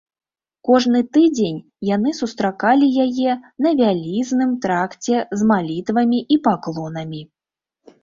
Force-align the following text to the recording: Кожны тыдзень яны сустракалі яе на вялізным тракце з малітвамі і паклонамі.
Кожны 0.69 1.01
тыдзень 1.17 1.59
яны 1.89 2.09
сустракалі 2.21 2.89
яе 3.05 3.37
на 3.67 3.75
вялізным 3.83 4.59
тракце 4.67 5.23
з 5.39 5.55
малітвамі 5.55 6.19
і 6.37 6.43
паклонамі. 6.53 7.21